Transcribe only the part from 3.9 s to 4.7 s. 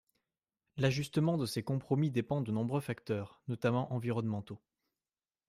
environnementaux.